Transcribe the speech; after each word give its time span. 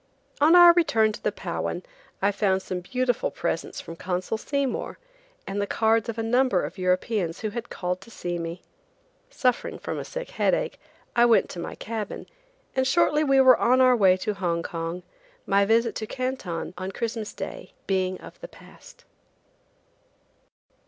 On 0.41 0.55
our 0.55 0.73
return 0.73 1.11
to 1.11 1.21
the 1.21 1.31
Powan 1.31 1.83
I 2.23 2.31
found 2.31 2.63
some 2.63 2.79
beautiful 2.79 3.29
presents 3.29 3.79
from 3.79 3.95
Consul 3.95 4.35
Seymour 4.39 4.97
and 5.45 5.61
the 5.61 5.67
cards 5.67 6.09
of 6.09 6.17
a 6.17 6.23
number 6.23 6.63
of 6.65 6.79
Europeans 6.79 7.41
who 7.41 7.51
had 7.51 7.69
called 7.69 8.01
to 8.01 8.09
see 8.09 8.39
me. 8.39 8.63
Suffering 9.29 9.77
from 9.77 9.99
a 9.99 10.03
sick 10.03 10.31
headache, 10.31 10.79
I 11.15 11.25
went 11.27 11.51
to 11.51 11.59
my 11.59 11.75
cabin 11.75 12.25
and 12.75 12.87
shortly 12.87 13.23
we 13.23 13.39
were 13.41 13.57
on 13.57 13.79
our 13.79 13.95
way 13.95 14.17
to 14.25 14.33
Hong 14.33 14.63
Kong, 14.63 15.03
my 15.45 15.65
visit 15.65 15.93
to 15.97 16.07
Canton 16.07 16.73
on 16.79 16.89
Christmas 16.91 17.31
day 17.31 17.73
being 17.85 18.19
of 18.21 18.39
the 18.41 18.47
past. 18.47 19.05